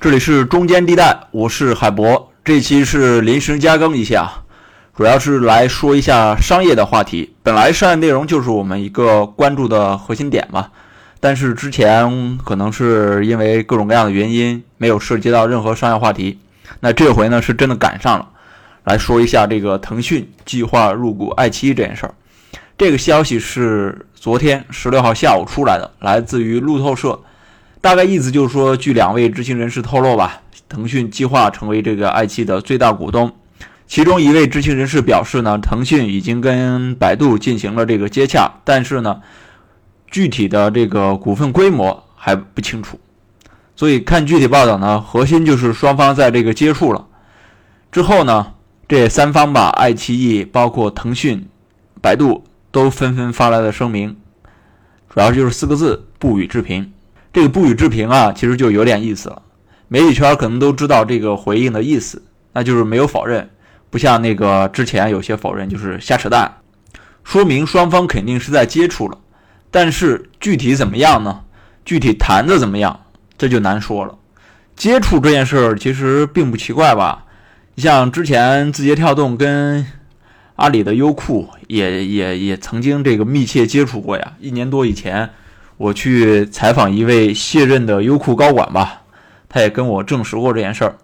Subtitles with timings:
[0.00, 2.30] 这里是中间地带，我是海博。
[2.44, 4.30] 这期是临时加更一下，
[4.96, 7.34] 主要是来说一下商业的话题。
[7.42, 10.68] 本来商业内容就是我们一个关注的核心点嘛，
[11.18, 16.38] 但是之前可能是因为各种各样的原因，没有涉及到任何商业话题。
[16.78, 18.28] 那这回呢，是真的赶上了，
[18.84, 22.14] 来说一下这个腾讯计划入股爱奇艺这件事儿。
[22.78, 27.18] 这个消息是昨天十六号下午出来的，来自于路透社。
[27.80, 33.32] 大概意思就是说，据两位知情人士透露吧，腾讯计划成为这个爱奇艺的最大股东。
[33.86, 39.22] 其中一位知情人士表示呢，腾讯已经跟百度进行了这个接洽，但是呢，
[40.10, 42.98] 具体的这个股份规模还不清楚。
[43.76, 47.06] 所以看具体报道呢，核心就是双方在这个接触了
[47.92, 48.54] 之后呢，
[48.88, 51.48] 这三方吧，爱奇艺、包括腾讯、
[52.02, 54.16] 百度都纷纷发来了声明，
[55.08, 56.92] 主要就是四个字：不予置评。
[57.38, 59.40] 这个不予置评啊，其实就有点意思了。
[59.86, 62.20] 媒体圈可能都知道这个回应的意思，
[62.52, 63.48] 那就是没有否认，
[63.90, 66.52] 不像那个之前有些否认就是瞎扯淡，
[67.22, 69.16] 说明双方肯定是在接触了。
[69.70, 71.42] 但是具体怎么样呢？
[71.84, 73.04] 具体谈的怎么样，
[73.38, 74.18] 这就难说了。
[74.74, 77.24] 接触这件事儿其实并不奇怪吧？
[77.76, 79.86] 你像之前字节跳动跟
[80.56, 85.30] 阿里的优酷也也也曾经这个密切接触过呀，一年多以前。
[85.78, 89.02] 我去采访一位卸任的优酷高管吧，
[89.48, 90.96] 他也跟我证实过这件事儿。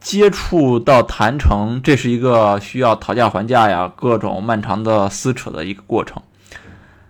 [0.00, 6.22] 接触到谈成，这是一个需要讨价还价呀，各种漫长的撕扯的一个过程。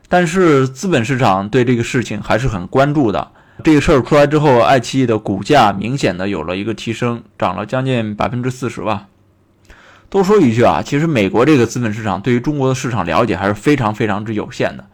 [0.09, 3.33] 但是资本市场对这个事情还是很关注的。
[3.65, 9.09] 这个事儿出来之后，爱奇艺的股价明显的有了一个提升，涨了将近百分之四十吧。
[10.09, 14.85] 多说一句啊，其实美国这个资本市场对于中国的市场了解还是非常非常之有限的。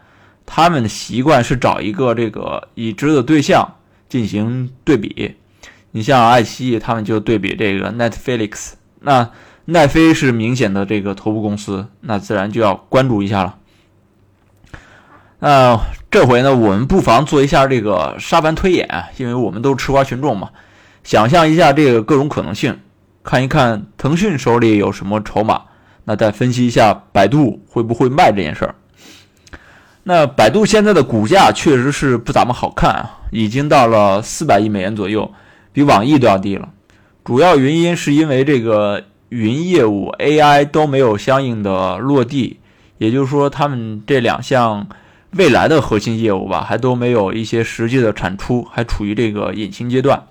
[0.46, 3.76] 他们的习惯是找一个这个已知的对象
[4.08, 5.36] 进行对比，
[5.92, 9.30] 你像爱奇艺，他们就对比这个 Netflix，那
[9.66, 13.56] 奈飞是明显的这个头部公司，那自然就要关注一下了。
[15.38, 15.80] 那
[16.10, 20.50] 这回呢，我们不妨做一下这个沙盘推演，因为我们都是吃瓜群众嘛，
[21.02, 22.78] 想象一下这个各种可能性，
[23.24, 25.62] 看一看腾讯手里有什么筹码，
[26.04, 28.74] 那再分析一下百度会不会卖这件事儿。
[30.04, 35.32] 那百度现在的股价确实是不怎么好看啊，已经到了四百亿美元左右，
[35.72, 36.68] 比网易都要低了。
[37.24, 42.58] 主要原因是因为这个云业务 AI 都没有相应的落地，
[42.98, 44.88] 也就是说，他们这两项
[45.36, 50.24] 未来的核心业务吧，还都没有一些实际的产出，还处于这个隐形阶段。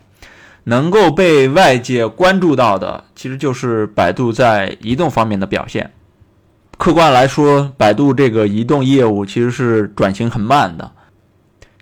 [0.65, 5.91] 能够被外界关注到的，其实就是百度在移动方面的表现。
[6.81, 10.91] 客观来说，百度这个移动业务其实是转型很慢的，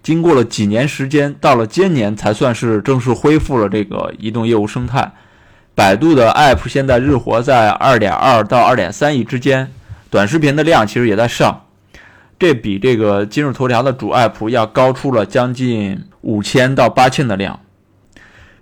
[0.03, 5.09] 经过了几年时间，到了今年才算是正式恢复了这个移动业务生态。
[5.73, 9.71] 百度的 App 现在日活在二点二到二点三亿之间，
[10.09, 11.61] 短视频的量其实也在上，
[12.37, 17.57] 这比这个今日头条的主 App 要高出了将近五千到八千的量。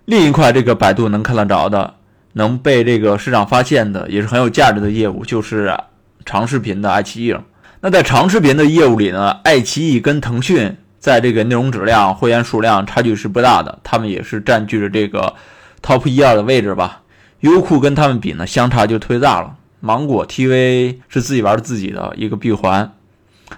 [0.04, 1.94] 另一块，这个百度能看得着的，
[2.34, 5.76] 能被这个市场发现的，也是很有价值的业务，就是。
[6.24, 7.36] 长视频的爱奇艺。
[7.80, 15.34] 那在长视频的业务里呢，爱奇艺跟腾讯在这个内容质量、会员数量差距是不大的，他们也是占据着这个
[15.82, 17.02] top 一二的位置吧。
[17.40, 19.54] 优酷跟他们比呢，相差就忒大了。
[19.80, 22.92] 芒果 TV 是自己玩自己的一个闭环。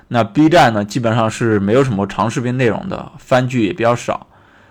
[0.09, 4.27] 那 B 站呢，基本上是没有什么长视频内容的，番剧也比较少。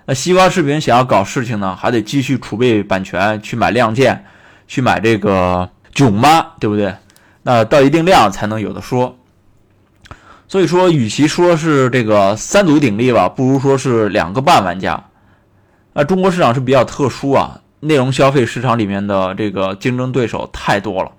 [0.05, 4.25] 那西瓜视频想要搞事情呢，还得继续储备版权，去买亮剑，
[4.67, 6.93] 去买这个囧妈，对不对？
[7.43, 9.17] 那到一定量才能有的说，
[10.47, 15.05] 所以说，与其说是这个三足鼎立吧，不如说是两个半玩家。
[15.93, 21.11] 那中国市场是比较特殊啊，内容消费市场里面的这个竞争对手太多了。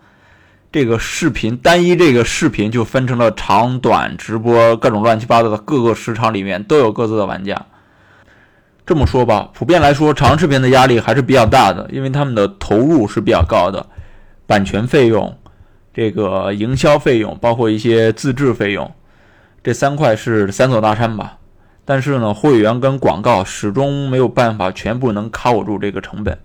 [0.72, 7.66] 这个视频单一这个视频就分成了长短直播各种乱七八糟的各个市场里面都有各自的玩家。
[8.86, 13.86] 这么说吧，普遍来说，长视频的压力还是比较大的，因为他们的投入是比较高的，
[14.46, 15.36] 版权费用。
[15.92, 18.92] 这个营销费用包括一些自制费用，
[19.62, 21.38] 这三块是三座大山吧。
[21.84, 26.38] 但是呢，会员跟广告始终没有办法全部能 cover 住这个成本。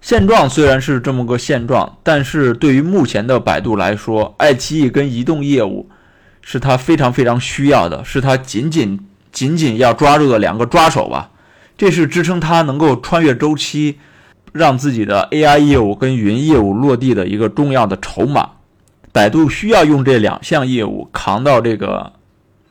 [0.00, 5.88] 现状虽然是这么个现状，但是对于目前的百度来说，爱奇艺跟移动业务
[6.42, 9.00] 是它非常非常需要的，是它紧紧
[9.32, 11.30] 紧紧要抓住的两个抓手吧。
[11.76, 13.98] 这是支撑它能够穿越周期。
[14.56, 18.50] 让自己的 AI 业务跟云业务落地的一个重要的筹码，
[19.12, 22.12] 百度需要用这两项业务扛到这个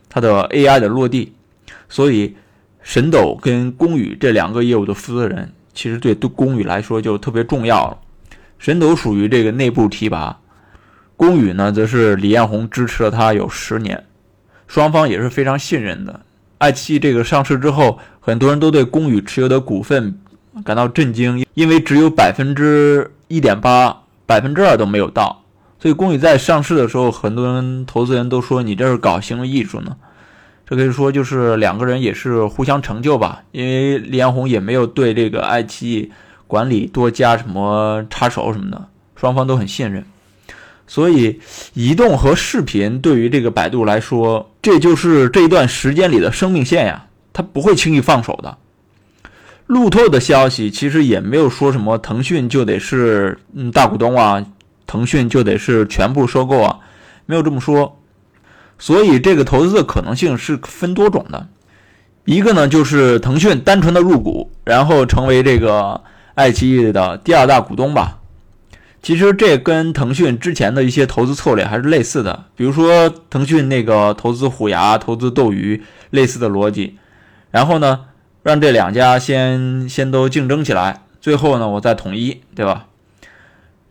[0.09, 1.33] 它的 AI 的落地，
[1.87, 2.35] 所以
[2.81, 7.97] 神斗跟公宇这两个业务的负责人，其实对公宇来说就特别重要了。
[8.57, 10.39] 神斗属于这个内部提拔，
[11.15, 14.03] 公宇呢，则是李彦宏支持了他有十年，
[14.67, 16.21] 双方也是非常信任的。
[16.57, 20.17] 爱奇艺这个上市之后，很多人都对公宇持有的股份
[20.63, 25.43] 感到震惊，因为只有百分之一点八，百分之二都没有到。
[25.79, 29.97] 所以公宇在上市的时候，很多人投资人都说你这是搞行为艺术呢。
[30.67, 36.11] 这可以说就是两个人也是互相成就吧，因为李彦宏也没有对这个爱奇艺
[36.47, 40.03] 管理多加什么插手什么的，双方都很信任。
[40.87, 41.39] 所以，
[41.73, 48.57] 移动和视频对于这个百度来说，这就是这一段时间里的生命线呀，它不会轻易放手的。
[49.67, 54.45] 路透的消息其实也没有说什么腾讯就得是嗯大股东啊，
[54.85, 56.79] 腾讯就得是全部收购啊，
[57.25, 57.99] 没有这么说。
[58.77, 61.47] 所以，这个投资的可能性是分多种的。
[62.25, 66.01] 一个呢，就是腾讯单纯的入股，然后成为这个
[66.33, 68.19] 爱奇艺的第二大股东吧。
[69.01, 76.97] 其实这跟腾讯之前的一些投资策略还是类似的，比如说腾讯那个投资虎牙、投资斗鱼类似的逻辑。
[77.51, 78.01] 然后呢，
[78.45, 82.85] 让这两家先先都竞争起来，最后呢，我再统一，对吧？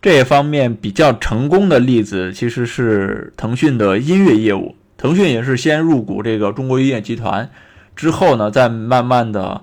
[0.00, 4.76] 这方面比较成功的例子其实是腾讯的音乐业务。
[4.96, 7.50] 腾讯也是先入股这个中国音乐集团，
[7.96, 9.60] 之后呢，再慢慢的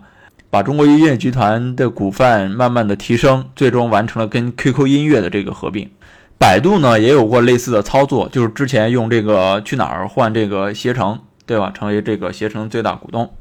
[0.49, 5.89] 把中国音乐集团的股份慢慢的提升，最终完成了跟 QQ 音乐的这个合并。
[6.37, 11.71] 百度呢也有过类似的操作，就是之前用这个去哪儿换这个携程，对吧？
[11.73, 13.31] 成为这个携程最大股东。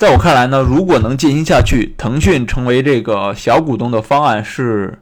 [0.00, 4.98] 在我看来呢，如果能进行下去，腾讯成为这个小股东的方案是。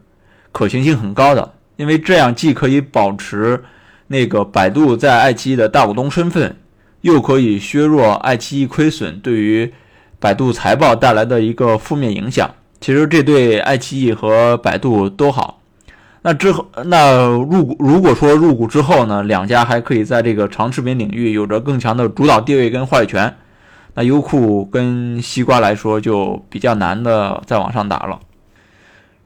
[0.51, 3.63] 可行性很高的，因为这样既可以保持
[4.07, 6.53] 那个百度在爱奇艺的大股东身份，
[6.99, 9.71] 又可以削弱爱奇艺亏损对于
[10.19, 12.49] 百度财报带来的一个负面影响。
[12.81, 15.61] 其实这对爱奇艺和百度都好。
[16.23, 23.33] 那之后，那入股如果说入股之后呢，两家还可以在这个长视频领域有着更强的主导地位跟话语权。
[23.93, 28.19] 那优酷跟西瓜来说就比较难的再往上打了。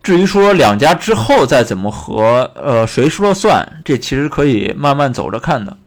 [0.01, 3.81] 至于说两家之后再怎么合，呃，谁说了算？
[3.86, 5.77] 这其实可以慢慢走着看的，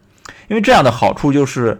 [0.47, 1.79] 因为这样的好处就是，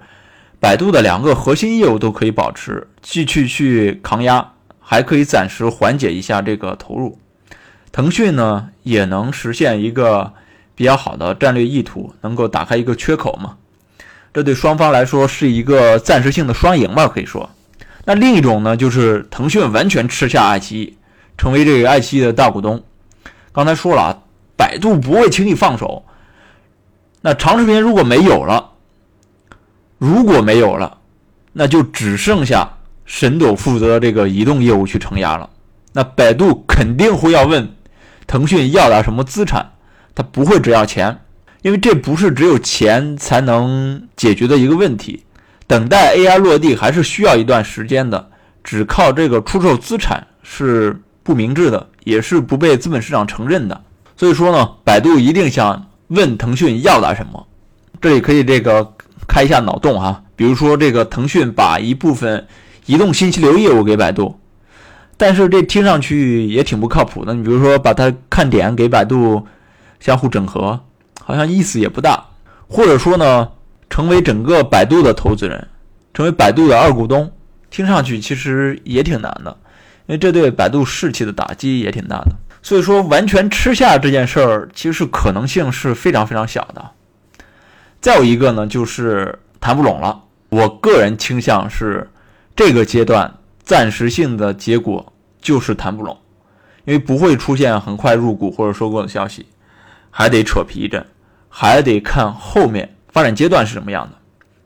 [0.59, 7.17] 百度的两个核心业务都可以保持，继续去抗压，还可以暂时缓解一下这个投入。
[7.91, 10.33] 腾讯呢，也能实现一个
[10.75, 13.57] 比较好的战略意图，能够打开一个缺口嘛？
[14.37, 17.49] 这对双方来说是一个暂时性的双赢吧，可以说。
[18.05, 20.95] 那另一种呢，就是腾讯完全吃下爱奇艺。
[21.39, 22.83] 成为这个爱奇艺的大股东，
[23.51, 24.17] 刚才说了啊，
[24.55, 26.05] 百度不会轻易放手。
[27.21, 28.73] 那长视频如果没有了，
[29.97, 30.99] 如果没有了，
[31.51, 32.69] 那就只剩下
[33.05, 35.49] 神斗负责这个移动业务去承压了。
[35.93, 37.67] 那百度肯定会要问
[38.27, 39.71] 腾讯要点什么资产，
[40.13, 41.21] 他不会只要钱，
[41.61, 45.23] 因为这不是只有钱才能解决的一个问题。
[45.65, 48.29] 等待 AI 落地还是需要一段时间的，
[48.63, 51.01] 只靠这个出售资产是。
[51.23, 53.81] 不明智的，也是不被资本市场承认的。
[54.15, 57.45] 所以说呢，百度一定想问腾讯要点什么。
[57.99, 58.93] 这里可以这个
[59.27, 62.47] 开一下脑洞哈，比如说这个腾讯把一部分
[62.85, 64.39] 移动信息流业务给百度，
[65.17, 67.33] 但是这听上去也挺不靠谱的。
[67.33, 69.45] 你比如说把它看点给百度
[69.99, 70.79] 相互整合，
[71.27, 72.23] 好像意思也不大。
[72.69, 73.49] 或者说呢，
[73.89, 75.67] 成为整个百度的投资人，
[76.13, 77.29] 成为百度的二股东，
[77.69, 79.57] 听上去其实也挺难的。
[80.05, 82.31] 因为这对百度士气的打击也挺大的，
[82.61, 86.91] 所以说完全吃下这件事儿，其实可能性是非常非常小的。
[87.99, 90.23] 再有一个呢，就是谈不拢了。
[90.47, 92.09] 我个人倾向是，
[92.55, 96.17] 这个阶段暂时性的结果就是谈不拢，
[96.85, 99.45] 因为不会出现很快入股或者收购的消息，
[100.09, 101.05] 还得扯皮一阵，
[101.49, 104.17] 还得看后面发展阶段是什么样的。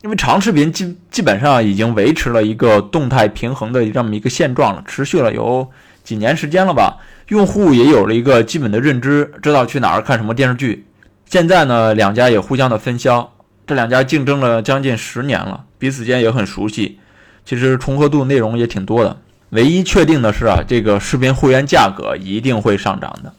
[0.02, 5.70] 因为长视频基基本上已经维持了一个动态平衡的这么一个现状了，持续了有
[6.04, 6.98] 几年时间了吧？
[7.28, 10.88] 用户也有了一个基本的认知，知道去哪儿看什么电视剧。
[11.26, 13.32] 现在呢，两家也互相的分销，
[13.68, 17.00] 这两家竞争了将近十年了，彼此间也很熟悉。
[17.46, 19.16] 其实重合度、内容也挺多的。
[19.52, 23.34] 唯一确定的是啊，这个视频会员价格一定会上涨的，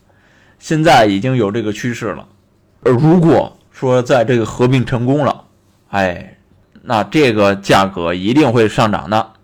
[0.60, 2.26] 现在已经有这个趋势了。
[2.82, 5.44] 而如果说在这个合并成功了，
[5.88, 6.38] 哎。
[6.84, 9.34] 那这个价格一定会上涨的。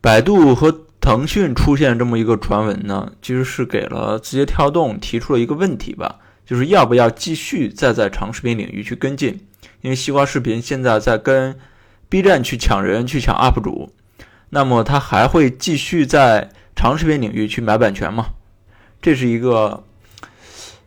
[0.00, 9.46] 百度和腾讯出现这么一个传闻呢，其实是给了字节跳动提出了一个问题吧，就是要不要继续再在长视频领域去跟进？
[9.82, 11.54] 因为西瓜视频现在在跟
[12.08, 13.92] B 站去抢人，去抢 UP 主。
[14.48, 18.28] 那么它还会继续在长视频领域去买版权吗？
[19.02, 19.84] 这是一个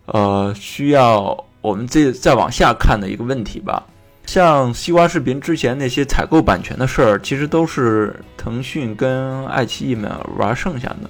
[0.08, 3.82] 呃需要我们这再往下看的一个问题吧。
[4.26, 11.10] 像西瓜视频之前那些采购版权的事儿，其实都是腾讯跟爱奇艺们玩剩下的。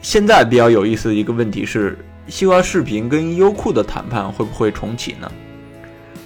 [0.00, 5.30] 现在比较有意思的一个问题是，西瓜视频跟优酷的谈判会不会重启呢？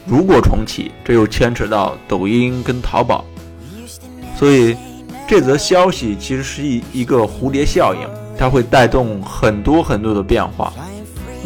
[0.06, 3.24] 如果重启，这又牵扯到抖音跟淘宝，
[4.36, 4.74] 所以
[5.28, 10.72] 这则消息其实是一一个蝴蝶效应，它会带动很多很多的变化。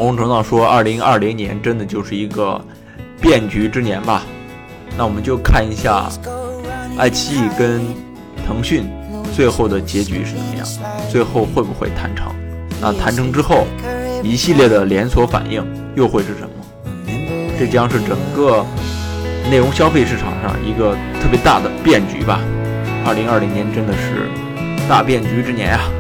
[0.00, 2.58] 某种程度上说，二零二零年真的就是一个
[3.20, 4.22] 变局之年吧。
[4.96, 6.08] 那我们就看一下
[6.96, 7.82] 爱奇艺跟
[8.46, 8.90] 腾讯
[9.36, 10.66] 最后的结局是怎么样，
[11.10, 12.32] 最后会不会谈成？
[12.80, 13.66] 那谈成之后，
[14.22, 15.62] 一系列的连锁反应
[15.94, 16.48] 又会是什么？
[17.58, 18.64] 这将是整个
[19.50, 22.40] 内容消费市场上一个特别大的变局吧。
[23.04, 24.30] 二零二零年真的是
[24.88, 25.90] 大变局之年啊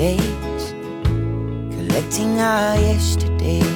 [0.00, 0.72] ！days,
[1.76, 3.66] collecting our yesterdays.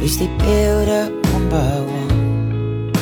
[0.00, 2.92] Wish they build up one by one.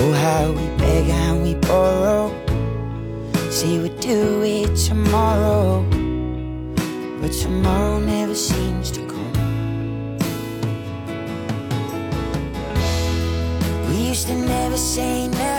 [0.00, 2.26] Oh, how we beg and we borrow.
[3.50, 5.84] Say we'd do it tomorrow,
[7.20, 9.34] but tomorrow never seems to come.
[13.88, 15.57] We used to never say never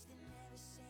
[0.00, 0.89] wish they never said